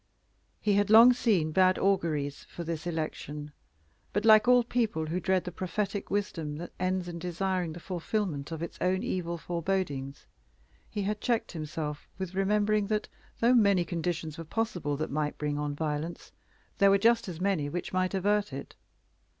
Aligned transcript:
He 0.59 0.73
had 0.73 0.89
long 0.89 1.13
seen 1.13 1.51
bad 1.51 1.77
auguries 1.77 2.43
for 2.45 2.63
this 2.63 2.87
election, 2.87 3.51
but, 4.13 4.25
like 4.25 4.47
all 4.47 4.63
people 4.63 5.05
who 5.05 5.19
dread 5.19 5.43
the 5.43 5.51
prophetic 5.51 6.09
wisdom 6.09 6.55
that 6.55 6.71
ends 6.79 7.07
in 7.07 7.19
desiring 7.19 7.73
the 7.73 7.79
fulfillment 7.79 8.51
of 8.51 8.63
its 8.63 8.79
own 8.81 9.03
evil 9.03 9.37
forebodings, 9.37 10.25
he 10.89 11.03
had 11.03 11.21
checked 11.21 11.51
himself 11.51 12.09
with 12.17 12.33
remembering 12.33 12.87
that, 12.87 13.09
though 13.41 13.53
many 13.53 13.85
conditions 13.85 14.39
were 14.39 14.43
possible 14.43 14.97
which 14.97 15.11
might 15.11 15.37
bring 15.37 15.59
on 15.59 15.75
violence, 15.75 16.31
there 16.79 16.89
were 16.89 16.97
just 16.97 17.29
as 17.29 17.39
many 17.39 17.69
which 17.69 17.93
might 17.93 18.15
avert 18.15 18.51
it. 18.51 18.73